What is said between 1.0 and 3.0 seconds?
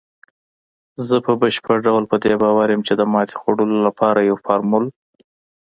زه په بشپړ ډول په دې باور یم، چې